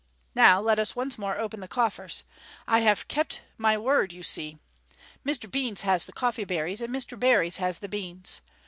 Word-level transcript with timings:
Now 0.33 0.59
let 0.59 0.79
us 0.79 0.95
once 0.95 1.19
more 1.19 1.37
open 1.37 1.59
the 1.59 1.67
coffers. 1.67 2.23
I 2.67 2.79
have 2.79 3.07
kept 3.07 3.43
my 3.59 3.77
MODERN 3.77 3.77
MAGIC. 3.77 3.85
335 3.85 3.85
word, 3.85 4.13
you 4.13 5.35
see— 5.35 5.39
Mr. 5.47 5.51
Beans 5.51 5.81
has 5.81 6.05
the 6.05 6.11
coffee 6.11 6.43
berries, 6.43 6.81
and 6.81 6.91
Mr. 6.91 7.19
Berries 7.19 7.57
has 7.57 7.77
the 7.77 7.87
beans. 7.87 8.41